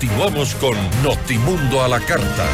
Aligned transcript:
Continuamos 0.00 0.54
con 0.54 0.76
Notimundo 1.02 1.82
a 1.82 1.88
la 1.88 1.98
Carta. 1.98 2.46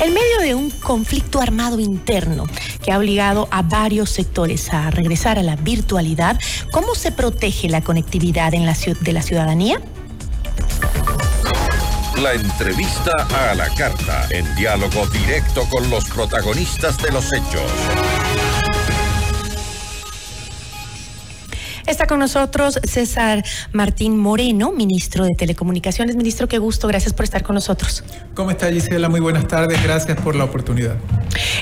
En 0.00 0.14
medio 0.14 0.38
de 0.42 0.54
un 0.54 0.70
conflicto 0.70 1.40
armado 1.40 1.80
interno 1.80 2.46
que 2.84 2.92
ha 2.92 2.98
obligado 2.98 3.48
a 3.50 3.62
varios 3.62 4.10
sectores 4.10 4.72
a 4.72 4.92
regresar 4.92 5.36
a 5.40 5.42
la 5.42 5.56
virtualidad, 5.56 6.38
¿cómo 6.70 6.94
se 6.94 7.10
protege 7.10 7.68
la 7.68 7.80
conectividad 7.80 8.54
en 8.54 8.64
la, 8.64 8.76
de 9.00 9.12
la 9.12 9.22
ciudadanía? 9.22 9.80
La 12.22 12.34
entrevista 12.34 13.12
a 13.50 13.54
la 13.54 13.66
carta, 13.74 14.28
en 14.28 14.54
diálogo 14.54 15.06
directo 15.06 15.64
con 15.70 15.88
los 15.88 16.04
protagonistas 16.04 16.98
de 16.98 17.10
los 17.12 17.32
hechos. 17.32 17.72
Está 21.90 22.06
con 22.06 22.20
nosotros 22.20 22.78
César 22.84 23.44
Martín 23.72 24.16
Moreno, 24.16 24.70
ministro 24.70 25.24
de 25.24 25.34
Telecomunicaciones. 25.36 26.14
Ministro, 26.14 26.46
qué 26.46 26.58
gusto, 26.58 26.86
gracias 26.86 27.12
por 27.12 27.24
estar 27.24 27.42
con 27.42 27.54
nosotros. 27.54 28.04
¿Cómo 28.34 28.52
está 28.52 28.70
Gisela? 28.70 29.08
Muy 29.08 29.18
buenas 29.18 29.48
tardes, 29.48 29.82
gracias 29.82 30.16
por 30.20 30.36
la 30.36 30.44
oportunidad. 30.44 30.94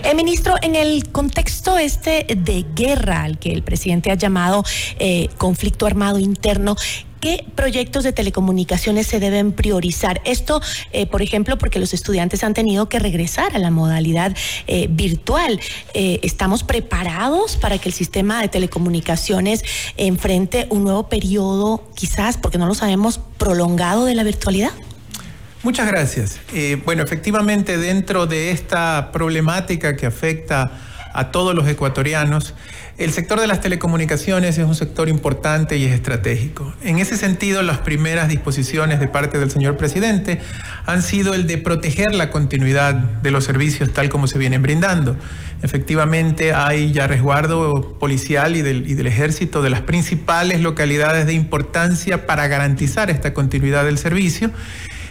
Eh, 0.05 0.15
ministro, 0.15 0.57
en 0.61 0.77
el 0.77 1.09
contexto 1.09 1.79
este 1.79 2.27
de 2.29 2.67
guerra 2.75 3.23
al 3.23 3.39
que 3.39 3.53
el 3.53 3.63
presidente 3.63 4.11
ha 4.11 4.17
llamado 4.17 4.65
eh, 4.99 5.31
conflicto 5.39 5.87
armado 5.87 6.19
interno, 6.19 6.77
¿Qué 7.21 7.45
proyectos 7.57 8.05
de 8.05 8.13
telecomunicaciones 8.13 9.09
se 9.09 9.19
deben 9.19 9.51
priorizar? 9.51 10.21
Esto, 10.25 10.63
eh, 10.93 11.07
por 11.07 11.21
ejemplo, 11.21 11.59
porque 11.59 11.81
los 11.81 11.93
estudiantes 11.93 12.45
han 12.45 12.55
tenido 12.55 12.89
que 12.89 13.01
regresar 13.01 13.57
a 13.57 13.59
la 13.59 13.71
modalidad 13.71 14.37
eh, 14.69 14.87
virtual. 14.89 15.59
Eh, 15.95 16.21
¿Estamos 16.23 16.63
preparados 16.63 17.57
para 17.57 17.79
que 17.79 17.89
el 17.89 17.93
sistema 17.93 18.41
de 18.41 18.49
telecomunicaciones 18.49 19.65
enfrente 19.97 20.69
un 20.71 20.85
nuevo 20.85 21.09
periodo, 21.09 21.89
quizás, 21.97 22.37
porque 22.37 22.57
no 22.57 22.67
lo 22.67 22.75
sabemos, 22.75 23.21
prolongado 23.37 24.05
de 24.05 24.15
la 24.15 24.23
virtualidad? 24.23 24.71
Muchas 25.65 25.89
gracias. 25.89 26.39
bueno, 26.85 27.03
efectivamente, 27.03 27.79
dentro 27.79 28.29
de 28.29 28.53
esta 28.53 29.11
problemática 29.11 29.97
que 29.97 30.07
afecta 30.07 30.71
a 31.15 31.31
todos 31.31 31.55
los 31.55 31.67
ecuatorianos, 31.69 32.55
el 32.99 33.13
sector 33.13 33.41
de 33.41 33.47
las 33.47 33.61
telecomunicaciones 33.61 34.59
es 34.59 34.65
un 34.65 34.75
sector 34.75 35.09
importante 35.09 35.77
y 35.77 35.85
es 35.85 35.93
estratégico. 35.93 36.75
En 36.83 36.99
ese 36.99 37.17
sentido, 37.17 37.63
las 37.63 37.79
primeras 37.79 38.29
disposiciones 38.29 38.99
de 38.99 39.07
parte 39.07 39.39
del 39.39 39.51
señor 39.51 39.77
presidente 39.77 40.41
han 40.85 41.03
sido 41.03 41.35
el 41.35 41.47
de 41.47 41.59
proteger 41.59 42.15
la 42.15 42.31
continuidad 42.31 42.95
de 42.95 43.31
los 43.31 43.45
servicios 43.45 43.93
tal 43.93 44.09
como 44.09 44.27
se 44.27 44.39
vienen 44.39 44.63
brindando. 44.63 45.17
Efectivamente, 45.63 46.53
hay 46.53 46.93
ya 46.93 47.07
resguardo 47.07 47.97
policial 47.99 48.57
y 48.57 48.63
del, 48.63 48.89
y 48.91 48.95
del 48.95 49.07
ejército 49.07 49.63
de 49.63 49.71
las 49.71 49.83
principales 49.83 50.61
localidades 50.61 51.27
de 51.27 51.35
importancia 51.35 52.27
para 52.27 52.49
garantizar 52.49 53.11
esta 53.11 53.33
continuidad 53.33 53.85
del 53.85 53.99
servicio. 53.99 54.51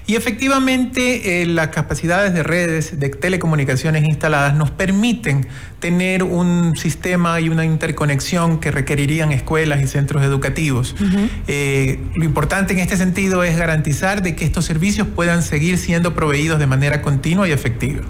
Y 0.07 0.15
efectivamente, 0.15 1.41
eh, 1.41 1.45
las 1.45 1.67
capacidades 1.67 2.33
de 2.33 2.41
redes 2.41 2.97
de 2.97 3.09
telecomunicaciones 3.09 4.05
instaladas 4.05 4.55
nos 4.55 4.71
permiten 4.71 5.45
tener 5.81 6.23
un 6.23 6.75
sistema 6.75 7.39
y 7.39 7.49
una 7.49 7.65
interconexión 7.65 8.59
que 8.59 8.71
requerirían 8.71 9.31
escuelas 9.31 9.81
y 9.83 9.87
centros 9.87 10.23
educativos. 10.23 10.95
Eh, 11.47 11.99
lo 12.15 12.23
importante 12.23 12.73
en 12.73 12.79
este 12.79 12.97
sentido 12.97 13.43
es 13.43 13.57
garantizar 13.57 14.23
de 14.23 14.35
que 14.35 14.45
estos 14.45 14.65
servicios 14.65 15.07
puedan 15.13 15.43
seguir 15.43 15.77
siendo 15.77 16.15
proveídos 16.15 16.57
de 16.57 16.67
manera 16.67 17.01
continua 17.01 17.47
y 17.47 17.51
efectiva. 17.51 18.01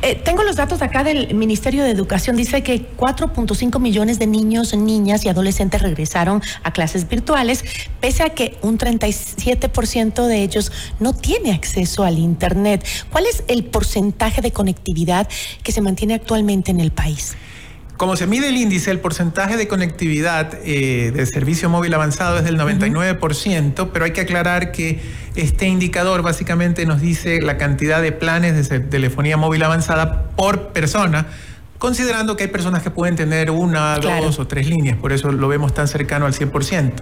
Eh, 0.00 0.20
tengo 0.24 0.42
los 0.42 0.56
datos 0.56 0.82
acá 0.82 1.04
del 1.04 1.34
Ministerio 1.34 1.84
de 1.84 1.90
Educación. 1.90 2.34
Dice 2.34 2.62
que 2.62 2.88
4.5 2.96 3.78
millones 3.78 4.18
de 4.18 4.26
niños, 4.26 4.74
niñas 4.74 5.24
y 5.24 5.28
adolescentes 5.28 5.82
regresaron 5.82 6.42
a 6.62 6.72
clases 6.72 7.08
virtuales, 7.08 7.64
pese 8.00 8.22
a 8.22 8.30
que 8.30 8.58
un 8.62 8.78
37% 8.78 10.26
de 10.26 10.42
ellos 10.42 10.72
no 10.98 11.12
tiene 11.42 11.56
acceso 11.56 12.04
al 12.04 12.18
Internet. 12.18 12.86
¿Cuál 13.10 13.26
es 13.26 13.42
el 13.48 13.64
porcentaje 13.64 14.40
de 14.40 14.52
conectividad 14.52 15.28
que 15.62 15.72
se 15.72 15.80
mantiene 15.80 16.14
actualmente 16.14 16.70
en 16.70 16.80
el 16.80 16.92
país? 16.92 17.34
Como 17.96 18.16
se 18.16 18.26
mide 18.26 18.48
el 18.48 18.56
índice, 18.56 18.90
el 18.90 18.98
porcentaje 18.98 19.56
de 19.56 19.68
conectividad 19.68 20.58
eh, 20.64 21.12
de 21.14 21.26
servicio 21.26 21.68
móvil 21.68 21.94
avanzado 21.94 22.38
es 22.38 22.44
del 22.44 22.58
99%, 22.58 23.90
pero 23.92 24.04
hay 24.04 24.12
que 24.12 24.22
aclarar 24.22 24.72
que 24.72 25.00
este 25.36 25.66
indicador 25.66 26.22
básicamente 26.22 26.84
nos 26.84 27.00
dice 27.00 27.40
la 27.40 27.58
cantidad 27.58 28.02
de 28.02 28.10
planes 28.10 28.68
de 28.68 28.80
telefonía 28.80 29.36
móvil 29.36 29.62
avanzada 29.62 30.30
por 30.36 30.68
persona, 30.68 31.26
considerando 31.78 32.34
que 32.34 32.44
hay 32.44 32.50
personas 32.50 32.82
que 32.82 32.90
pueden 32.90 33.14
tener 33.14 33.50
una, 33.50 33.98
dos 33.98 34.38
o 34.38 34.46
tres 34.48 34.66
líneas, 34.68 34.96
por 34.96 35.12
eso 35.12 35.30
lo 35.30 35.46
vemos 35.46 35.72
tan 35.74 35.86
cercano 35.86 36.26
al 36.26 36.32
100%. 36.32 36.92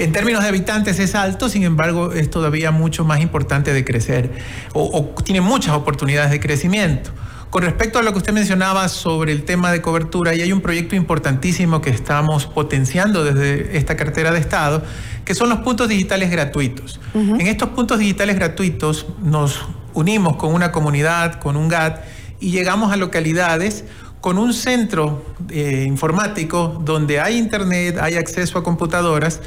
En 0.00 0.12
términos 0.12 0.42
de 0.42 0.48
habitantes 0.48 0.98
es 0.98 1.14
alto, 1.14 1.50
sin 1.50 1.62
embargo 1.62 2.12
es 2.12 2.30
todavía 2.30 2.70
mucho 2.70 3.04
más 3.04 3.20
importante 3.20 3.74
de 3.74 3.84
crecer 3.84 4.32
o 4.72 5.14
tiene 5.22 5.42
muchas 5.42 5.74
oportunidades 5.74 6.30
de 6.30 6.40
crecimiento. 6.40 7.10
Con 7.50 7.64
respecto 7.64 7.98
a 7.98 8.02
lo 8.02 8.12
que 8.12 8.18
usted 8.18 8.32
mencionaba 8.32 8.88
sobre 8.88 9.32
el 9.32 9.42
tema 9.42 9.70
de 9.72 9.82
cobertura, 9.82 10.34
y 10.34 10.40
hay 10.40 10.52
un 10.52 10.62
proyecto 10.62 10.96
importantísimo 10.96 11.82
que 11.82 11.90
estamos 11.90 12.46
potenciando 12.46 13.24
desde 13.24 13.76
esta 13.76 13.94
cartera 13.96 14.30
de 14.30 14.38
Estado, 14.38 14.82
que 15.24 15.34
son 15.34 15.50
los 15.50 15.58
puntos 15.58 15.88
digitales 15.88 16.30
gratuitos. 16.30 16.98
En 17.12 17.46
estos 17.48 17.70
puntos 17.70 17.98
digitales 17.98 18.36
gratuitos 18.36 19.04
nos 19.20 19.66
unimos 19.92 20.36
con 20.36 20.54
una 20.54 20.72
comunidad, 20.72 21.40
con 21.40 21.56
un 21.56 21.68
GAT, 21.68 22.04
y 22.38 22.52
llegamos 22.52 22.90
a 22.90 22.96
localidades 22.96 23.84
con 24.20 24.38
un 24.38 24.52
centro 24.52 25.24
eh, 25.48 25.84
informático 25.88 26.80
donde 26.84 27.20
hay 27.20 27.36
internet, 27.36 27.98
hay 28.00 28.14
acceso 28.14 28.58
a 28.58 28.62
computadoras 28.62 29.40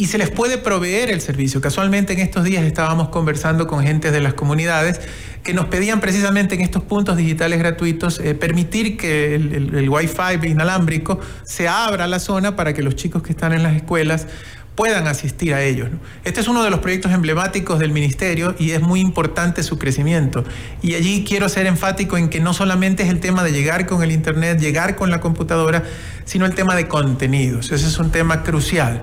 y 0.00 0.06
se 0.06 0.16
les 0.16 0.30
puede 0.30 0.56
proveer 0.56 1.10
el 1.10 1.20
servicio. 1.20 1.60
Casualmente 1.60 2.14
en 2.14 2.20
estos 2.20 2.42
días 2.42 2.64
estábamos 2.64 3.10
conversando 3.10 3.66
con 3.66 3.82
gente 3.82 4.10
de 4.10 4.22
las 4.22 4.32
comunidades 4.32 4.98
que 5.42 5.52
nos 5.52 5.66
pedían 5.66 6.00
precisamente 6.00 6.54
en 6.54 6.62
estos 6.62 6.82
puntos 6.84 7.18
digitales 7.18 7.58
gratuitos 7.58 8.18
eh, 8.18 8.34
permitir 8.34 8.96
que 8.96 9.34
el, 9.34 9.90
Wi-Fi 9.90 10.48
inalámbrico 10.48 11.20
se 11.44 11.68
abra 11.68 12.06
la 12.06 12.18
zona 12.18 12.56
para 12.56 12.72
que 12.72 12.82
los 12.82 12.96
chicos 12.96 13.22
que 13.22 13.32
están 13.32 13.52
en 13.52 13.62
las 13.62 13.76
escuelas 13.76 14.26
puedan 14.74 15.06
asistir 15.06 15.52
a 15.52 15.62
ellos. 15.62 15.90
Este 16.24 16.40
es 16.40 16.48
uno 16.48 16.64
de 16.64 16.70
los 16.70 16.80
proyectos 16.80 17.12
emblemáticos 17.12 17.78
del 17.78 17.92
ministerio 17.92 18.54
y 18.58 18.70
es 18.70 18.80
muy 18.80 19.00
importante 19.00 19.62
su 19.62 19.78
crecimiento. 19.78 20.44
Y 20.80 20.94
allí 20.94 21.24
quiero 21.28 21.50
ser 21.50 21.66
enfático 21.66 22.16
en 22.16 22.30
que 22.30 22.40
no 22.40 22.54
solamente 22.54 23.02
es 23.02 23.10
el 23.10 23.20
tema 23.20 23.44
de 23.44 23.52
llegar 23.52 23.84
con 23.84 24.02
el 24.02 24.12
Internet, 24.12 24.58
llegar 24.60 24.96
con 24.96 25.10
la 25.10 25.20
computadora, 25.20 25.84
sino 26.24 26.46
el 26.46 26.54
tema 26.54 26.74
de 26.74 26.88
contenidos. 26.88 27.70
Ese 27.70 27.86
es 27.86 27.98
un 27.98 28.10
tema 28.10 28.42
crucial 28.44 29.02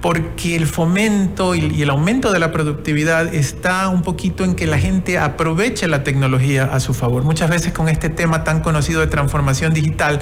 porque 0.00 0.56
el 0.56 0.66
fomento 0.66 1.54
y, 1.54 1.82
el 1.82 1.90
aumento 1.90 2.32
de 2.32 2.38
la 2.38 2.52
productividad 2.52 3.34
está 3.34 3.88
un 3.88 4.02
poquito 4.02 4.44
en 4.44 4.54
que 4.54 4.66
la 4.66 4.78
gente 4.78 5.18
aproveche 5.18 5.88
la 5.88 6.04
tecnología 6.04 6.64
a 6.64 6.80
su 6.80 6.94
favor. 6.94 7.24
Muchas 7.24 7.50
veces 7.50 7.72
con 7.72 7.88
este 7.88 8.08
tema 8.08 8.44
tan 8.44 8.60
conocido 8.60 9.00
de 9.00 9.06
transformación 9.06 9.74
digital, 9.74 10.20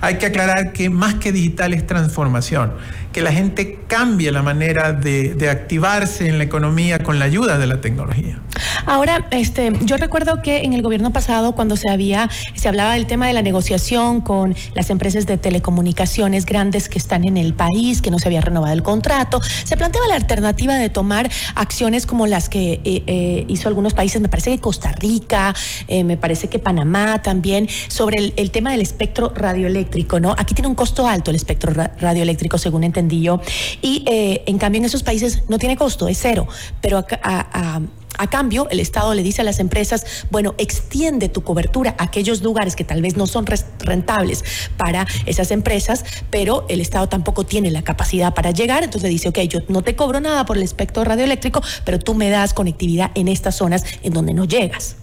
hay 0.00 0.16
que 0.16 0.26
aclarar 0.26 0.72
que 0.72 0.90
más 0.90 1.14
que 1.14 1.32
digital 1.32 1.74
es 1.74 1.86
transformación, 1.86 2.72
que 3.12 3.22
la 3.22 3.32
gente 3.32 3.80
cambie 3.86 4.30
la 4.32 4.42
manera 4.42 4.92
de, 4.92 5.34
de 5.34 5.50
activarse 5.50 6.28
en 6.28 6.38
la 6.38 6.44
economía 6.44 6.98
con 7.00 7.18
la 7.18 7.24
ayuda 7.24 7.58
de 7.58 7.66
la 7.66 7.80
tecnología. 7.80 8.40
Ahora, 8.86 9.26
este, 9.30 9.72
yo 9.82 9.96
recuerdo 9.96 10.42
que 10.42 10.58
en 10.58 10.72
el 10.72 10.82
gobierno 10.82 11.12
pasado, 11.12 11.52
cuando 11.52 11.76
se 11.76 11.90
había, 11.90 12.30
se 12.54 12.68
hablaba 12.68 12.94
del 12.94 13.06
tema 13.06 13.26
de 13.26 13.32
la 13.32 13.42
negociación 13.42 14.20
con 14.20 14.54
las 14.74 14.90
empresas 14.90 15.26
de 15.26 15.38
telecomunicaciones 15.38 16.46
grandes 16.46 16.88
que 16.88 16.98
están 16.98 17.26
en 17.26 17.36
el 17.36 17.54
país, 17.54 18.02
que 18.02 18.10
no 18.10 18.18
se 18.18 18.28
había 18.28 18.40
renovado 18.40 18.72
el 18.72 18.82
contrato, 18.82 19.40
se 19.64 19.76
planteaba 19.76 20.06
la 20.08 20.14
alternativa 20.14 20.74
de 20.74 20.88
tomar 20.88 21.30
acciones 21.54 22.06
como 22.06 22.26
las 22.26 22.48
que 22.48 22.80
eh, 22.84 23.02
eh, 23.06 23.44
hizo 23.48 23.68
algunos 23.68 23.94
países, 23.94 24.20
me 24.20 24.28
parece 24.28 24.50
que 24.52 24.60
Costa 24.60 24.92
Rica, 24.92 25.54
eh, 25.88 26.04
me 26.04 26.16
parece 26.16 26.48
que 26.48 26.58
Panamá 26.58 27.22
también, 27.22 27.68
sobre 27.88 28.18
el, 28.18 28.34
el, 28.36 28.50
tema 28.50 28.70
del 28.70 28.80
espectro 28.80 29.32
radioeléctrico, 29.34 29.85
¿no? 30.20 30.34
Aquí 30.36 30.54
tiene 30.54 30.68
un 30.68 30.74
costo 30.74 31.06
alto 31.06 31.30
el 31.30 31.36
espectro 31.36 31.72
radioeléctrico, 31.72 32.58
según 32.58 32.84
entendí 32.84 33.22
yo, 33.22 33.40
y 33.82 34.04
en 34.06 34.58
cambio 34.58 34.78
en 34.80 34.84
esos 34.84 35.02
países 35.02 35.44
no 35.48 35.58
tiene 35.58 35.76
costo, 35.76 36.08
es 36.08 36.18
cero, 36.20 36.46
pero 36.80 36.98
a, 37.22 37.80
a, 38.18 38.26
cambio, 38.28 38.68
el 38.70 38.80
Estado 38.80 39.14
le 39.14 39.22
dice 39.22 39.42
a 39.42 39.44
las 39.44 39.60
empresas, 39.60 40.26
bueno, 40.30 40.54
extiende 40.58 41.28
tu 41.28 41.42
cobertura 41.42 41.94
a 41.98 42.04
aquellos 42.04 42.42
lugares 42.42 42.74
que 42.74 42.84
tal 42.84 43.02
vez 43.02 43.16
no 43.16 43.26
son 43.26 43.46
rentables 43.80 44.44
para 44.76 45.06
esas 45.26 45.50
empresas, 45.50 46.04
pero 46.30 46.66
el 46.68 46.80
Estado 46.80 47.08
tampoco 47.08 47.44
tiene 47.44 47.70
la 47.70 47.82
capacidad 47.82 48.34
para 48.34 48.50
llegar, 48.50 48.84
entonces 48.84 49.10
dice, 49.10 49.28
ok, 49.28 49.40
yo 49.40 49.60
no 49.68 49.82
te 49.82 49.96
cobro 49.96 50.20
nada 50.20 50.44
por 50.46 50.56
el 50.56 50.62
espectro 50.62 51.04
radioeléctrico, 51.04 51.62
pero 51.84 51.98
tú 51.98 52.14
me 52.14 52.30
das 52.30 52.54
conectividad 52.54 53.10
en 53.14 53.28
estas 53.28 53.56
zonas 53.56 53.84
en 54.02 54.12
donde 54.12 54.34
no 54.34 54.44
llegas. 54.44 54.96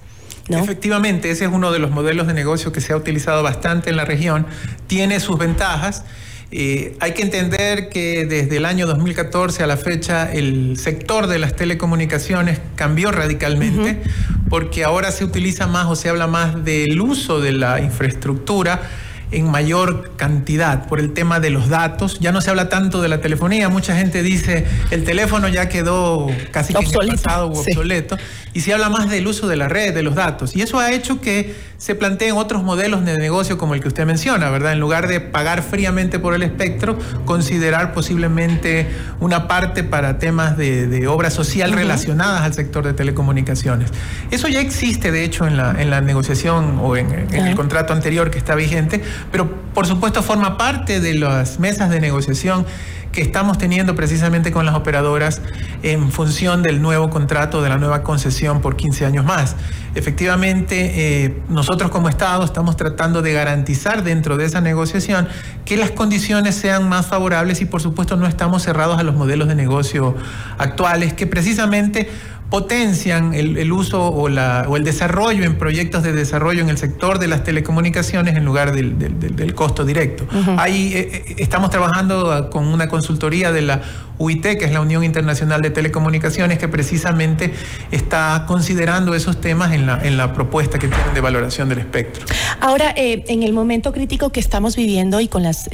¿No? 0.49 0.57
Efectivamente, 0.59 1.31
ese 1.31 1.45
es 1.45 1.51
uno 1.51 1.71
de 1.71 1.79
los 1.79 1.91
modelos 1.91 2.27
de 2.27 2.33
negocio 2.33 2.71
que 2.71 2.81
se 2.81 2.93
ha 2.93 2.97
utilizado 2.97 3.43
bastante 3.43 3.89
en 3.89 3.95
la 3.95 4.05
región, 4.05 4.45
tiene 4.87 5.19
sus 5.19 5.37
ventajas. 5.37 6.03
Eh, 6.51 6.95
hay 6.99 7.13
que 7.13 7.23
entender 7.23 7.89
que 7.89 8.25
desde 8.25 8.57
el 8.57 8.65
año 8.65 8.85
2014 8.85 9.63
a 9.63 9.67
la 9.67 9.77
fecha 9.77 10.31
el 10.31 10.77
sector 10.77 11.25
de 11.25 11.39
las 11.39 11.55
telecomunicaciones 11.55 12.59
cambió 12.75 13.11
radicalmente 13.11 14.03
porque 14.49 14.83
ahora 14.83 15.11
se 15.11 15.25
utiliza 15.25 15.65
más 15.65 15.87
o 15.87 15.95
se 15.95 16.09
habla 16.09 16.27
más 16.27 16.63
del 16.63 17.01
uso 17.01 17.41
de 17.41 17.53
la 17.53 17.81
infraestructura 17.81 18.83
en 19.33 19.49
mayor 19.49 20.11
cantidad 20.15 20.87
por 20.87 20.99
el 20.99 21.13
tema 21.13 21.39
de 21.39 21.49
los 21.49 21.69
datos. 21.69 22.19
Ya 22.19 22.31
no 22.31 22.41
se 22.41 22.49
habla 22.49 22.69
tanto 22.69 23.01
de 23.01 23.09
la 23.09 23.21
telefonía, 23.21 23.69
mucha 23.69 23.95
gente 23.97 24.23
dice 24.23 24.65
el 24.91 25.03
teléfono 25.03 25.47
ya 25.47 25.69
quedó 25.69 26.27
casi 26.51 26.75
obsoleto, 26.75 27.21
pasado 27.21 27.47
o 27.47 27.59
obsoleto, 27.59 28.17
y 28.53 28.61
se 28.61 28.73
habla 28.73 28.89
más 28.89 29.09
del 29.09 29.27
uso 29.27 29.47
de 29.47 29.55
la 29.55 29.67
red, 29.67 29.93
de 29.93 30.03
los 30.03 30.15
datos. 30.15 30.55
Y 30.55 30.61
eso 30.61 30.79
ha 30.79 30.91
hecho 30.91 31.19
que 31.19 31.55
se 31.83 31.95
planteen 31.95 32.37
otros 32.37 32.63
modelos 32.63 33.03
de 33.03 33.17
negocio 33.17 33.57
como 33.57 33.73
el 33.73 33.81
que 33.81 33.89
usted 33.89 34.05
menciona, 34.05 34.49
¿verdad? 34.49 34.71
En 34.71 34.79
lugar 34.79 35.09
de 35.09 35.19
pagar 35.19 35.61
fríamente 35.61 36.17
por 36.17 36.33
el 36.33 36.41
espectro, 36.41 36.97
considerar 37.25 37.91
posiblemente 37.93 38.87
una 39.19 39.49
parte 39.49 39.83
para 39.83 40.17
temas 40.17 40.55
de, 40.55 41.05
obra 41.07 41.29
social 41.29 41.73
relacionadas 41.73 42.43
al 42.43 42.53
sector 42.53 42.85
de 42.85 42.93
telecomunicaciones. 42.93 43.89
Eso 44.31 44.47
ya 44.47 44.61
existe, 44.61 45.11
de 45.11 45.25
hecho, 45.25 45.45
en 45.45 45.57
la, 45.57 45.75
en 45.77 45.89
la 45.89 45.99
negociación 45.99 46.79
o 46.81 46.95
en, 46.95 47.11
en 47.11 47.47
el 47.47 47.53
contrato 47.53 47.91
anterior 47.91 48.31
que 48.31 48.37
está 48.37 48.55
vigente, 48.55 49.03
pero 49.29 49.51
por 49.73 49.85
supuesto 49.85 50.23
forma 50.23 50.57
parte 50.57 51.01
de 51.01 51.15
las 51.15 51.59
mesas 51.59 51.89
de 51.89 51.99
negociación 51.99 52.65
que 53.13 53.21
estamos 53.21 53.57
teniendo 53.57 53.95
precisamente 53.95 54.51
con 54.51 54.65
las 54.65 54.75
operadoras 54.75 55.41
en 55.83 56.11
función 56.11 56.63
del 56.63 56.81
nuevo 56.81 57.09
contrato, 57.09 57.61
de 57.61 57.69
la 57.69 57.77
nueva 57.77 58.01
concesión 58.01 58.59
por 58.59 58.75
15 58.75 59.05
años 59.05 59.23
más. 59.23 59.55
Efectivamente, 59.95 61.25
eh, 61.25 61.41
nosotros 61.47 61.91
como 61.91 62.09
Estado 62.09 62.43
estamos 62.43 62.75
tratando 62.75 63.21
de 63.21 63.31
garantizar 63.31 64.03
dentro 64.03 64.35
de 64.37 64.45
esa 64.45 64.59
negociación 64.59 65.27
que 65.63 65.77
las 65.77 65.91
condiciones 65.91 66.55
sean 66.55 66.89
más 66.89 67.05
favorables 67.05 67.61
y 67.61 67.65
por 67.65 67.81
supuesto 67.81 68.17
no 68.17 68.25
estamos 68.25 68.63
cerrados 68.63 68.97
a 68.97 69.03
los 69.03 69.13
modelos 69.13 69.47
de 69.47 69.55
negocio 69.55 70.15
actuales 70.57 71.13
que 71.13 71.27
precisamente 71.27 72.09
potencian 72.53 73.33
el, 73.33 73.71
uso 73.71 74.09
o, 74.13 74.29
la, 74.29 74.67
o, 74.69 74.77
el 74.77 74.83
desarrollo 74.83 75.43
en 75.43 75.57
proyectos 75.57 76.03
de 76.03 76.13
desarrollo 76.13 76.61
en 76.61 76.69
el 76.69 76.77
sector 76.77 77.17
de 77.17 77.27
las 77.27 77.43
telecomunicaciones 77.43 78.35
en 78.35 78.45
lugar 78.45 78.73
del, 78.75 79.55
costo 79.55 79.83
directo. 79.83 80.27
Ahí 80.57 80.93
eh, 80.93 80.99
eh, 81.29 81.35
estamos 81.39 81.71
trabajando 81.71 82.51
con 82.51 82.67
una 82.67 82.87
consultoría 82.87 83.51
de 83.51 83.63
la 83.63 83.81
UIT, 84.19 84.43
que 84.43 84.65
es 84.65 84.71
la 84.71 84.81
Unión 84.81 85.03
Internacional 85.03 85.63
de 85.63 85.71
Telecomunicaciones, 85.71 86.59
que 86.59 86.67
precisamente 86.67 87.51
está 87.89 88.45
considerando 88.47 89.15
esos 89.15 89.41
temas 89.41 89.73
en 89.73 89.87
la, 89.87 89.99
en 90.05 90.15
la 90.15 90.33
propuesta 90.33 90.77
que 90.77 90.87
tienen 90.87 91.11
de 91.15 91.21
valoración 91.21 91.69
del 91.69 91.79
espectro. 91.79 92.23
Ahora, 92.61 92.93
eh, 92.95 93.23
en 93.29 93.41
el 93.41 93.53
momento 93.53 93.91
crítico 93.91 94.29
que 94.29 94.39
estamos 94.39 94.75
viviendo 94.75 95.19
y 95.19 95.27
con 95.27 95.41
las, 95.41 95.71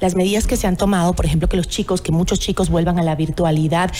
las 0.00 0.14
medidas 0.14 0.46
que 0.46 0.56
se 0.56 0.66
han 0.66 0.78
tomado, 0.78 1.12
por 1.12 1.26
ejemplo, 1.26 1.46
que 1.50 1.58
los 1.58 1.68
chicos, 1.68 2.00
que 2.00 2.10
muchos 2.10 2.40
chicos 2.40 2.70
vuelvan 2.70 2.98
a 2.98 3.02
la 3.02 3.16
virtualidad, 3.16 3.92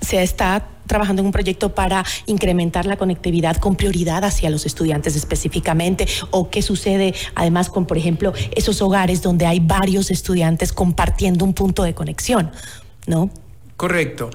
se 0.00 0.22
está 0.22 0.66
trabajando 0.86 1.22
en 1.22 1.26
un 1.26 1.32
proyecto 1.32 1.72
para 1.72 2.04
incrementar 2.26 2.84
la 2.84 2.96
conectividad 2.96 3.56
con 3.58 3.76
prioridad 3.76 4.24
hacia 4.24 4.50
los 4.50 4.66
estudiantes 4.66 5.14
específicamente? 5.14 6.06
¿O 6.30 6.50
qué 6.50 6.62
sucede 6.62 7.14
además 7.36 7.70
con, 7.70 7.86
por 7.86 7.96
ejemplo, 7.96 8.32
esos 8.56 8.82
hogares 8.82 9.22
donde 9.22 9.46
hay 9.46 9.60
varios 9.60 10.10
estudiantes 10.10 10.72
compartiendo 10.72 11.44
un 11.44 11.54
punto 11.54 11.84
de 11.84 11.94
conexión? 11.94 12.50
¿No? 13.06 13.30
Correcto. 13.76 14.30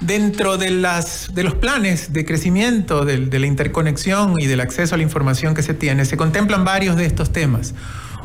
Dentro 0.00 0.56
de, 0.56 0.70
las, 0.70 1.34
de 1.34 1.44
los 1.44 1.54
planes 1.54 2.14
de 2.14 2.24
crecimiento 2.24 3.04
de, 3.04 3.38
la 3.38 3.46
interconexión 3.46 4.40
y 4.40 4.46
del 4.46 4.60
acceso 4.60 4.94
a 4.94 4.98
la 4.98 5.04
información 5.04 5.54
que 5.54 5.62
se 5.62 5.74
tiene, 5.74 6.06
se 6.06 6.16
contemplan 6.16 6.64
varios 6.64 6.96
de 6.96 7.04
estos 7.04 7.30
temas. 7.30 7.74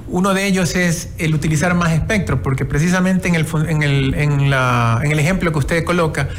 Uno 0.08 0.34
de 0.34 0.48
ellos 0.48 0.76
es 0.76 1.10
el 1.18 1.36
utilizar 1.36 1.74
más 1.74 1.92
espectro, 1.92 2.42
porque 2.42 2.64
precisamente 2.64 3.28
en 3.28 3.36
el, 3.36 3.46
en 3.68 3.84
el, 3.84 4.14
en 4.14 4.31
en 4.54 5.12
el 5.12 5.20
ejemplo 5.20 5.52
que 5.52 5.60
usted 5.60 5.84
coloca, 5.84 6.30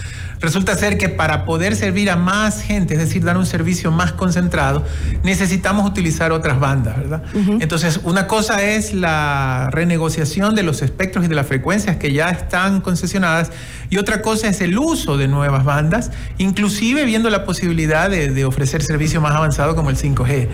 Resulta 0.40 0.74
ser 0.74 0.98
que 0.98 1.08
para 1.08 1.44
poder 1.44 1.76
servir 1.76 2.10
a 2.10 2.16
más 2.16 2.62
gente, 2.62 2.94
es 2.94 3.00
decir, 3.00 3.24
dar 3.24 3.36
un 3.36 3.46
servicio 3.46 3.90
más 3.90 4.12
concentrado, 4.12 4.84
necesitamos 5.22 5.88
utilizar 5.88 6.32
otras 6.32 6.60
bandas, 6.60 6.96
¿verdad? 6.96 7.22
Entonces, 7.60 8.00
una 8.02 8.26
cosa 8.26 8.62
es 8.62 8.92
la 8.92 9.70
renegociación 9.72 10.54
de 10.54 10.62
los 10.62 10.82
espectros 10.82 11.24
y 11.24 11.28
de 11.28 11.34
las 11.34 11.46
frecuencias 11.46 11.96
que 11.96 12.12
ya 12.12 12.30
están 12.30 12.80
concesionadas 12.80 13.50
y 13.90 13.98
otra 13.98 14.22
cosa 14.22 14.48
es 14.48 14.60
el 14.60 14.78
uso 14.78 15.16
de 15.16 15.28
nuevas 15.28 15.64
bandas, 15.64 16.10
inclusive 16.38 17.04
viendo 17.04 17.30
la 17.30 17.44
posibilidad 17.44 18.10
de, 18.10 18.44
ofrecer 18.44 18.82
servicios 18.82 19.22
más 19.22 19.34
avanzados 19.34 19.74
como 19.74 19.90
el 19.90 19.96
5G. 19.96 20.48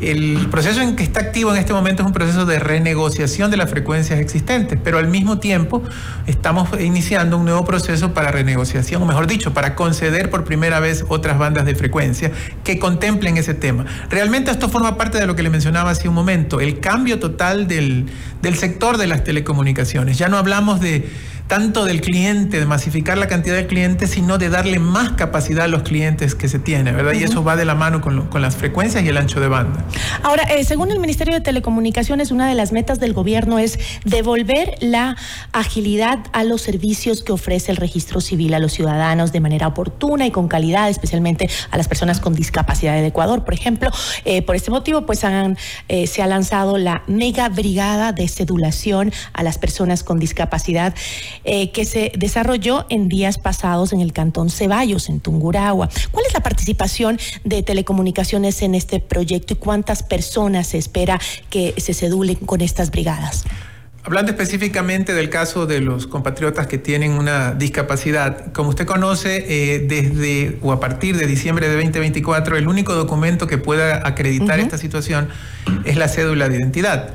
El 0.00 0.46
proceso 0.50 0.80
en 0.80 0.94
que 0.94 1.02
está 1.02 1.20
activo 1.20 1.52
en 1.52 1.58
este 1.58 1.72
momento 1.72 2.02
es 2.02 2.06
un 2.06 2.12
proceso 2.12 2.46
de 2.46 2.60
renegociación 2.60 3.50
de 3.50 3.56
las 3.56 3.68
frecuencias 3.68 4.20
existentes, 4.20 4.78
pero 4.82 4.98
al 4.98 5.08
mismo 5.08 5.38
tiempo 5.38 5.82
estamos 6.26 6.68
iniciando 6.80 7.36
un 7.36 7.44
nuevo 7.44 7.64
proceso 7.64 8.14
para 8.14 8.30
renegociación, 8.30 9.02
o 9.02 9.06
mejor 9.06 9.26
dicho, 9.26 9.52
para 9.52 9.74
conceder 9.74 10.30
por 10.30 10.44
primera 10.44 10.78
vez 10.78 11.04
otras 11.08 11.38
bandas 11.38 11.64
de 11.64 11.74
frecuencia 11.74 12.30
que 12.62 12.78
contemplen 12.78 13.38
ese 13.38 13.54
tema. 13.54 13.86
Realmente 14.08 14.52
esto 14.52 14.68
forma 14.68 14.96
parte 14.96 15.18
de 15.18 15.26
lo 15.26 15.34
que 15.34 15.42
le 15.42 15.50
mencionaba 15.50 15.90
hace 15.90 16.08
un 16.08 16.14
momento, 16.14 16.60
el 16.60 16.78
cambio 16.78 17.18
total 17.18 17.66
del, 17.66 18.06
del 18.40 18.56
sector 18.56 18.98
de 18.98 19.08
las 19.08 19.24
telecomunicaciones. 19.24 20.16
Ya 20.16 20.28
no 20.28 20.38
hablamos 20.38 20.80
de 20.80 21.10
tanto 21.48 21.86
del 21.86 22.02
cliente, 22.02 22.60
de 22.60 22.66
masificar 22.66 23.16
la 23.16 23.26
cantidad 23.26 23.56
de 23.56 23.66
clientes, 23.66 24.10
sino 24.10 24.36
de 24.36 24.50
darle 24.50 24.78
más 24.78 25.12
capacidad 25.12 25.64
a 25.64 25.68
los 25.68 25.82
clientes 25.82 26.34
que 26.34 26.46
se 26.46 26.58
tiene, 26.58 26.92
¿verdad? 26.92 27.14
Y 27.14 27.24
eso 27.24 27.42
va 27.42 27.56
de 27.56 27.64
la 27.64 27.74
mano 27.74 28.00
con, 28.02 28.28
las 28.40 28.54
frecuencias 28.54 29.02
y 29.02 29.08
el 29.08 29.16
ancho 29.16 29.40
de 29.40 29.48
banda. 29.48 29.84
Ahora, 30.22 30.44
eh, 30.44 30.62
según 30.64 30.92
el 30.92 31.00
Ministerio 31.00 31.34
de 31.34 31.40
Telecomunicaciones, 31.40 32.30
una 32.30 32.46
de 32.48 32.54
las 32.54 32.70
metas 32.70 33.00
del 33.00 33.14
gobierno 33.14 33.58
es 33.58 33.78
devolver 34.04 34.76
la 34.80 35.16
agilidad 35.52 36.18
a 36.32 36.44
los 36.44 36.60
servicios 36.60 37.22
que 37.22 37.32
ofrece 37.32 37.72
el 37.72 37.78
registro 37.78 38.20
civil 38.20 38.52
a 38.52 38.58
los 38.58 38.72
ciudadanos 38.72 39.32
de 39.32 39.40
manera 39.40 39.66
oportuna 39.66 40.26
y 40.26 40.30
con 40.30 40.48
calidad, 40.48 40.90
especialmente 40.90 41.48
a 41.70 41.78
las 41.78 41.88
personas 41.88 42.20
con 42.20 42.34
discapacidad 42.34 42.92
de 42.92 43.06
Ecuador, 43.06 43.44
por 43.44 43.54
ejemplo. 43.54 43.90
Eh, 44.26 44.42
por 44.42 44.54
este 44.54 44.70
motivo, 44.70 45.06
pues 45.06 45.24
han, 45.24 45.56
eh, 45.88 46.06
se 46.06 46.22
ha 46.22 46.26
lanzado 46.26 46.76
la 46.76 47.02
mega 47.06 47.48
brigada 47.48 48.12
de 48.12 48.28
cedulación 48.28 49.12
a 49.32 49.42
las 49.42 49.56
personas 49.56 50.04
con 50.04 50.18
discapacidad. 50.18 50.94
Eh, 51.50 51.70
que 51.70 51.86
se 51.86 52.12
desarrolló 52.14 52.84
en 52.90 53.08
días 53.08 53.38
pasados 53.38 53.94
en 53.94 54.00
el 54.02 54.12
Cantón 54.12 54.50
Ceballos, 54.50 55.08
en 55.08 55.20
Tunguragua. 55.20 55.88
¿Cuál 56.10 56.26
es 56.26 56.34
la 56.34 56.40
participación 56.40 57.18
de 57.42 57.62
telecomunicaciones 57.62 58.60
en 58.60 58.74
este 58.74 59.00
proyecto 59.00 59.54
y 59.54 59.56
cuántas 59.56 60.02
personas 60.02 60.66
se 60.66 60.76
espera 60.76 61.18
que 61.48 61.72
se 61.78 61.94
cedulen 61.94 62.34
con 62.34 62.60
estas 62.60 62.90
brigadas? 62.90 63.46
Hablando 64.04 64.30
específicamente 64.30 65.14
del 65.14 65.30
caso 65.30 65.64
de 65.64 65.80
los 65.80 66.06
compatriotas 66.06 66.66
que 66.66 66.76
tienen 66.76 67.12
una 67.12 67.52
discapacidad, 67.52 68.52
como 68.52 68.68
usted 68.68 68.84
conoce, 68.84 69.46
eh, 69.48 69.78
desde 69.78 70.58
o 70.60 70.72
a 70.72 70.80
partir 70.80 71.16
de 71.16 71.26
diciembre 71.26 71.66
de 71.66 71.76
2024, 71.76 72.58
el 72.58 72.68
único 72.68 72.92
documento 72.92 73.46
que 73.46 73.56
pueda 73.56 74.06
acreditar 74.06 74.60
esta 74.60 74.76
situación 74.76 75.30
es 75.86 75.96
la 75.96 76.08
cédula 76.08 76.50
de 76.50 76.58
identidad. 76.58 77.14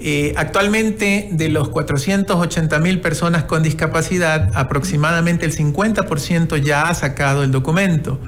Eh, 0.00 0.34
actualmente, 0.36 1.28
de 1.30 1.48
los 1.48 1.68
480 1.68 2.78
mil 2.80 3.00
personas 3.00 3.44
con 3.44 3.62
discapacidad, 3.62 4.50
aproximadamente 4.54 5.46
el 5.46 5.56
50% 5.56 6.56
ya 6.58 6.88
ha 6.88 6.94
sacado 6.94 7.44
el 7.44 7.52
documento. 7.52 8.18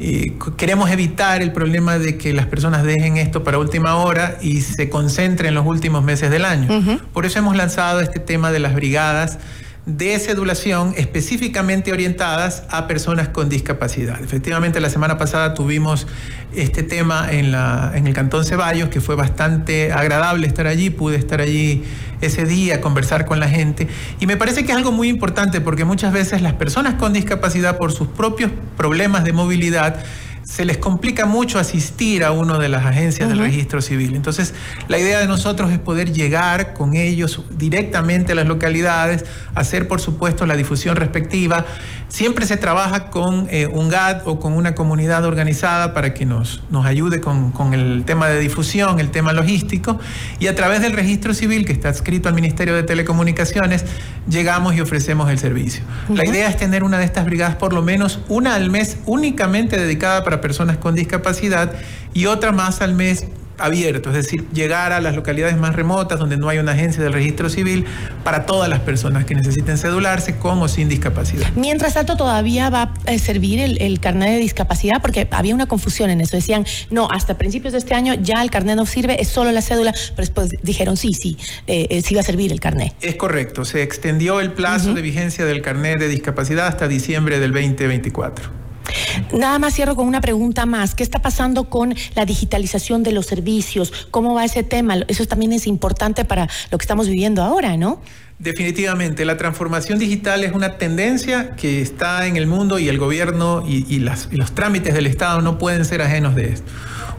Eh, 0.00 0.32
queremos 0.56 0.90
evitar 0.90 1.42
el 1.42 1.52
problema 1.52 1.98
de 1.98 2.18
que 2.18 2.32
las 2.32 2.46
personas 2.46 2.82
dejen 2.82 3.18
esto 3.18 3.44
para 3.44 3.58
última 3.58 3.94
hora 3.94 4.36
y 4.40 4.62
se 4.62 4.88
concentren 4.88 5.50
en 5.50 5.54
los 5.54 5.66
últimos 5.66 6.02
meses 6.02 6.30
del 6.30 6.44
año. 6.44 7.00
Por 7.12 7.24
eso 7.24 7.38
hemos 7.38 7.54
lanzado 7.54 8.00
este 8.00 8.18
tema 8.18 8.50
de 8.50 8.58
las 8.58 8.74
brigadas 8.74 9.38
de 9.86 10.16
cedulación 10.20 10.94
específicamente 10.96 11.92
orientadas 11.92 12.62
a 12.70 12.86
personas 12.86 13.28
con 13.28 13.48
discapacidad. 13.48 14.22
Efectivamente, 14.22 14.80
la 14.80 14.90
semana 14.90 15.18
pasada 15.18 15.54
tuvimos 15.54 16.06
este 16.54 16.84
tema 16.84 17.28
en, 17.32 17.54
en 17.54 18.06
el 18.06 18.14
Cantón 18.14 18.44
Ceballos, 18.44 18.90
que 18.90 19.00
fue 19.00 19.16
bastante 19.16 19.92
agradable 19.92 20.46
estar 20.46 20.68
allí, 20.68 20.90
pude 20.90 21.16
estar 21.16 21.40
allí 21.40 21.82
ese 22.20 22.44
día, 22.44 22.80
conversar 22.80 23.24
con 23.24 23.40
la 23.40 23.48
gente, 23.48 23.88
y 24.20 24.26
me 24.26 24.36
parece 24.36 24.64
que 24.64 24.70
es 24.70 24.76
algo 24.76 24.92
muy 24.92 25.08
importante 25.08 25.60
porque 25.60 25.84
muchas 25.84 26.12
veces 26.12 26.40
las 26.42 26.52
personas 26.52 26.94
con 26.94 27.12
discapacidad, 27.12 27.78
por 27.78 27.90
sus 27.90 28.06
propios 28.06 28.52
problemas 28.76 29.24
de 29.24 29.32
movilidad, 29.32 29.96
se 30.52 30.66
les 30.66 30.76
complica 30.76 31.24
mucho 31.24 31.58
asistir 31.58 32.22
a 32.24 32.30
una 32.30 32.58
de 32.58 32.68
las 32.68 32.84
agencias 32.84 33.30
del 33.30 33.38
registro 33.38 33.80
civil. 33.80 34.14
Entonces, 34.14 34.52
la 34.86 34.98
idea 34.98 35.18
de 35.18 35.26
nosotros 35.26 35.72
es 35.72 35.78
poder 35.78 36.12
llegar 36.12 36.74
con 36.74 36.94
ellos 36.94 37.40
directamente 37.52 38.32
a 38.32 38.34
las 38.34 38.46
localidades, 38.46 39.24
hacer, 39.54 39.88
por 39.88 40.02
supuesto, 40.02 40.44
la 40.44 40.54
difusión 40.54 40.96
respectiva. 40.96 41.64
Siempre 42.12 42.44
se 42.44 42.58
trabaja 42.58 43.08
con 43.08 43.46
eh, 43.50 43.66
un 43.66 43.88
GAT 43.88 44.26
o 44.26 44.38
con 44.38 44.52
una 44.52 44.74
comunidad 44.74 45.24
organizada 45.24 45.94
para 45.94 46.12
que 46.12 46.26
nos, 46.26 46.62
nos 46.68 46.84
ayude 46.84 47.22
con, 47.22 47.72
el 47.72 48.04
tema 48.04 48.28
de 48.28 48.38
difusión, 48.38 49.00
el 49.00 49.10
tema 49.10 49.32
logístico, 49.32 49.98
y 50.38 50.48
a 50.48 50.54
través 50.54 50.82
del 50.82 50.92
registro 50.92 51.32
civil 51.32 51.64
que 51.64 51.72
está 51.72 51.88
adscrito 51.88 52.28
al 52.28 52.34
Ministerio 52.34 52.74
de 52.74 52.82
Telecomunicaciones, 52.82 53.86
llegamos 54.28 54.74
y 54.74 54.82
ofrecemos 54.82 55.30
el 55.30 55.38
servicio. 55.38 55.84
La 56.10 56.26
idea 56.26 56.50
es 56.50 56.58
tener 56.58 56.84
una 56.84 56.98
de 56.98 57.06
estas 57.06 57.24
brigadas, 57.24 57.56
por 57.56 57.72
lo 57.72 57.80
menos 57.80 58.20
una 58.28 58.56
al 58.56 58.68
mes, 58.68 58.98
únicamente 59.06 59.78
dedicada 59.78 60.22
para 60.22 60.42
personas 60.42 60.76
con 60.76 60.94
discapacidad 60.94 61.72
y 62.12 62.26
otra 62.26 62.52
más 62.52 62.82
al 62.82 62.92
mes 62.92 63.24
abierto, 63.62 64.10
es 64.10 64.16
decir, 64.16 64.46
llegar 64.52 64.92
a 64.92 65.00
las 65.00 65.14
localidades 65.14 65.56
más 65.56 65.74
remotas 65.74 66.18
donde 66.18 66.36
no 66.36 66.48
hay 66.48 66.58
una 66.58 66.72
agencia 66.72 67.02
del 67.02 67.12
registro 67.12 67.48
civil 67.48 67.84
para 68.24 68.46
todas 68.46 68.68
las 68.68 68.80
personas 68.80 69.24
que 69.24 69.34
necesiten 69.34 69.78
cedularse 69.78 70.36
con 70.36 70.60
o 70.60 70.68
sin 70.68 70.88
discapacidad. 70.88 71.48
Mientras 71.54 71.94
tanto, 71.94 72.16
todavía 72.16 72.70
va 72.70 72.94
a 73.06 73.18
servir 73.18 73.60
el, 73.60 74.00
carnet 74.00 74.30
de 74.30 74.38
discapacidad 74.38 75.00
porque 75.00 75.28
había 75.30 75.54
una 75.54 75.66
confusión 75.66 76.10
en 76.10 76.20
eso. 76.20 76.36
Decían, 76.36 76.66
no, 76.90 77.08
hasta 77.10 77.38
principios 77.38 77.72
de 77.72 77.78
este 77.78 77.94
año 77.94 78.14
ya 78.14 78.42
el 78.42 78.50
carnet 78.50 78.76
no 78.76 78.86
sirve, 78.86 79.20
es 79.20 79.28
solo 79.28 79.52
la 79.52 79.62
cédula, 79.62 79.92
pero 79.92 80.26
después 80.26 80.50
dijeron, 80.62 80.96
sí, 80.96 81.12
sí, 81.14 81.36
eh, 81.66 81.86
eh, 81.90 82.02
sí 82.02 82.14
va 82.14 82.20
a 82.20 82.24
servir 82.24 82.52
el 82.52 82.60
carnet. 82.60 82.94
Es 83.00 83.16
correcto, 83.16 83.64
se 83.64 83.82
extendió 83.82 84.40
el 84.40 84.52
plazo 84.52 84.94
de 84.94 85.02
vigencia 85.02 85.44
del 85.44 85.62
carnet 85.62 85.98
de 85.98 86.08
discapacidad 86.08 86.66
hasta 86.66 86.88
diciembre 86.88 87.38
del 87.38 87.52
2024. 87.52 88.61
Nada 89.32 89.58
más 89.58 89.74
cierro 89.74 89.96
con 89.96 90.06
una 90.06 90.20
pregunta 90.20 90.66
más. 90.66 90.94
¿Qué 90.94 91.02
está 91.02 91.20
pasando 91.20 91.64
con 91.64 91.94
la 92.14 92.24
digitalización 92.24 93.02
de 93.02 93.12
los 93.12 93.26
servicios? 93.26 93.92
¿Cómo 94.10 94.34
va 94.34 94.44
ese 94.44 94.62
tema? 94.62 94.96
Eso 95.08 95.26
también 95.26 95.52
es 95.52 95.66
importante 95.66 96.24
para 96.24 96.48
lo 96.70 96.78
que 96.78 96.82
estamos 96.82 97.08
viviendo 97.08 97.42
ahora, 97.42 97.76
¿no? 97.76 98.00
Definitivamente, 98.38 99.24
la 99.24 99.36
transformación 99.36 100.00
digital 100.00 100.42
es 100.42 100.52
una 100.52 100.76
tendencia 100.76 101.54
que 101.54 101.80
está 101.80 102.26
en 102.26 102.36
el 102.36 102.48
mundo 102.48 102.80
y 102.80 102.88
el 102.88 102.98
gobierno 102.98 103.64
y, 103.66 104.00
los 104.00 104.52
trámites 104.54 104.94
del 104.94 105.06
Estado 105.06 105.42
no 105.42 105.58
pueden 105.58 105.84
ser 105.84 106.02
ajenos 106.02 106.34
de 106.34 106.48
esto. 106.48 106.70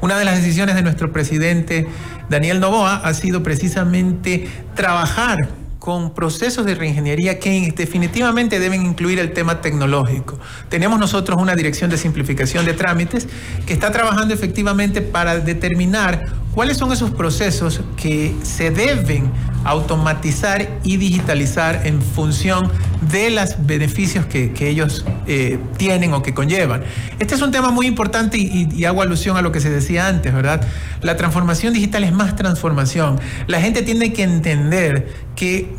Una 0.01 0.17
de 0.17 0.25
las 0.25 0.35
decisiones 0.35 0.75
de 0.75 0.81
nuestro 0.81 1.13
presidente 1.13 1.87
Daniel 2.29 2.59
Novoa 2.59 2.95
ha 2.97 3.13
sido 3.13 3.41
precisamente 3.41 4.49
trabajar 4.75 5.47
con 5.83 6.13
procesos 6.13 6.65
de 6.65 6.75
reingeniería 6.75 7.39
que 7.39 7.73
definitivamente 7.75 8.57
deben 8.61 8.85
incluir 8.85 9.19
el 9.19 9.33
tema 9.33 9.59
tecnológico. 9.59 10.39
Tenemos 10.69 10.97
nosotros 10.97 11.37
una 11.41 11.55
dirección 11.55 11.89
de 11.89 11.97
simplificación 11.97 12.65
de 12.65 12.71
trámites 12.71 13.27
que 13.65 13.73
está 13.73 13.91
trabajando 13.91 14.33
efectivamente 14.33 15.01
para 15.01 15.39
determinar 15.39 16.25
cuáles 16.53 16.77
son 16.77 16.93
esos 16.93 17.11
procesos 17.11 17.81
que 17.97 18.33
se 18.43 18.71
deben 18.71 19.29
automatizar 19.65 20.79
y 20.83 20.97
digitalizar 20.97 21.81
en 21.85 22.01
función 22.01 22.69
de 23.11 23.29
los 23.31 23.65
beneficios 23.65 24.25
que, 24.25 24.51
ellos 24.69 25.05
eh, 25.27 25.59
tienen 25.77 26.13
o 26.13 26.21
que 26.21 26.33
conllevan. 26.33 26.83
Este 27.19 27.35
es 27.35 27.41
un 27.41 27.51
tema 27.51 27.71
muy 27.71 27.87
importante 27.87 28.37
y, 28.37 28.85
hago 28.85 29.01
alusión 29.01 29.37
a 29.37 29.41
lo 29.41 29.51
que 29.51 29.59
se 29.59 29.69
decía 29.69 30.07
antes, 30.07 30.33
¿verdad? 30.33 30.61
La 31.01 31.17
transformación 31.17 31.73
digital 31.73 32.03
es 32.03 32.11
más 32.11 32.35
transformación. 32.35 33.19
La 33.47 33.61
gente 33.61 33.81
tiene 33.81 34.13
que 34.13 34.23
entender 34.23 35.13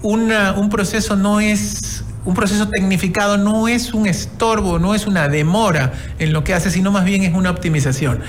un 0.02 0.68
proceso 0.71 1.16
no 1.16 1.40
es 1.40 2.04
un 2.25 2.35
proceso 2.35 2.68
tecnificado 2.68 3.37
no 3.37 3.68
es 3.68 3.92
un 3.92 4.06
estorbo, 4.06 4.78
no 4.78 4.94
es 4.94 5.06
una 5.06 5.28
demora 5.28 5.92
en 6.18 6.33
lo 6.33 6.42
que 6.42 6.54
hace, 6.54 6.71
sino 6.71 6.90
más 6.90 7.04
bien 7.04 7.23
es 7.23 7.35
una 7.35 7.50
optimización. 7.50 8.21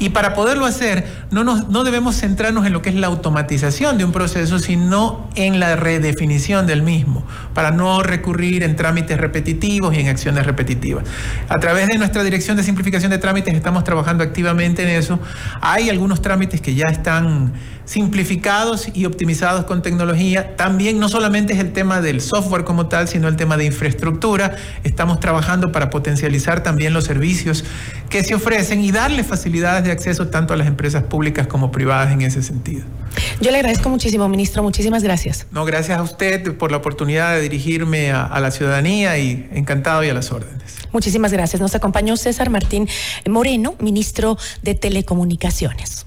Y 0.00 0.08
para 0.08 0.32
poderlo 0.32 0.64
hacer, 0.64 1.06
no, 1.30 1.44
no 1.44 1.84
debemos 1.84 2.16
centrarnos 2.16 2.66
en 2.66 2.72
lo 2.72 2.80
que 2.80 2.88
es 2.88 2.94
la 2.94 3.08
automatización 3.08 3.98
de 3.98 4.04
un 4.06 4.12
proceso, 4.12 4.58
sino 4.58 5.28
en 5.34 5.60
la 5.60 5.76
redefinición 5.76 6.66
del 6.66 6.80
mismo, 6.82 7.22
para 7.52 7.70
no 7.70 8.02
recurrir 8.02 8.62
en 8.62 8.76
trámites 8.76 9.18
repetitivos 9.18 9.94
y 9.94 10.00
en 10.00 10.08
acciones 10.08 10.46
repetitivas. 10.46 11.04
A 11.50 11.60
través 11.60 11.86
de 11.88 11.98
nuestra 11.98 12.24
dirección 12.24 12.56
de 12.56 12.62
simplificación 12.62 13.10
de 13.10 13.18
trámites 13.18 13.54
estamos 13.54 13.84
trabajando 13.84 14.24
activamente 14.24 14.82
en 14.84 14.88
eso. 14.88 15.20
Hay 15.60 15.90
algunos 15.90 16.22
trámites 16.22 16.62
que 16.62 16.74
ya 16.74 16.86
están 16.86 17.52
simplificados 17.90 18.86
y 18.94 19.04
optimizados 19.04 19.64
con 19.64 19.82
tecnología. 19.82 20.54
También 20.54 21.00
no 21.00 21.08
solamente 21.08 21.54
es 21.54 21.58
el 21.58 21.72
tema 21.72 22.00
del 22.00 22.20
software 22.20 22.62
como 22.62 22.86
tal, 22.86 23.08
sino 23.08 23.26
el 23.26 23.34
tema 23.34 23.56
de 23.56 23.64
infraestructura. 23.64 24.54
Estamos 24.84 25.18
trabajando 25.18 25.72
para 25.72 25.90
potencializar 25.90 26.62
también 26.62 26.92
los 26.92 27.02
servicios 27.02 27.64
que 28.08 28.22
se 28.22 28.36
ofrecen 28.36 28.84
y 28.84 28.92
darle 28.92 29.24
facilidades 29.24 29.82
de 29.82 29.90
acceso 29.90 30.28
tanto 30.28 30.54
a 30.54 30.56
las 30.56 30.68
empresas 30.68 31.02
públicas 31.02 31.48
como 31.48 31.72
privadas 31.72 32.12
en 32.12 32.22
ese 32.22 32.44
sentido. 32.44 32.84
Yo 33.40 33.50
le 33.50 33.56
agradezco 33.56 33.88
muchísimo, 33.88 34.28
ministro. 34.28 34.62
Muchísimas 34.62 35.02
gracias. 35.02 35.48
No, 35.50 35.64
gracias 35.64 35.98
a 35.98 36.02
usted 36.04 36.56
por 36.56 36.70
la 36.70 36.76
oportunidad 36.76 37.34
de 37.34 37.40
dirigirme 37.40 38.12
a, 38.12 38.38
la 38.38 38.52
ciudadanía 38.52 39.18
y 39.18 39.48
encantado 39.52 40.04
y 40.04 40.08
a 40.08 40.14
las 40.14 40.30
órdenes. 40.30 40.76
Muchísimas 40.92 41.32
gracias. 41.32 41.60
Nos 41.60 41.74
acompañó 41.74 42.16
César 42.16 42.50
Martín 42.50 42.88
Moreno, 43.28 43.74
ministro 43.80 44.38
de 44.62 44.76
Telecomunicaciones. 44.76 46.06